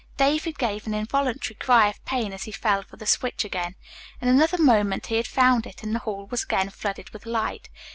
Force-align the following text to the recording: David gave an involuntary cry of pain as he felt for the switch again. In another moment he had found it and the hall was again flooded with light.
David 0.17 0.57
gave 0.57 0.87
an 0.87 0.95
involuntary 0.95 1.53
cry 1.59 1.87
of 1.87 2.03
pain 2.05 2.33
as 2.33 2.45
he 2.45 2.51
felt 2.51 2.87
for 2.87 2.97
the 2.97 3.05
switch 3.05 3.45
again. 3.45 3.75
In 4.19 4.29
another 4.29 4.57
moment 4.57 5.05
he 5.05 5.15
had 5.17 5.27
found 5.27 5.67
it 5.67 5.83
and 5.83 5.93
the 5.93 5.99
hall 5.99 6.25
was 6.25 6.41
again 6.41 6.71
flooded 6.71 7.11
with 7.11 7.27
light. 7.27 7.69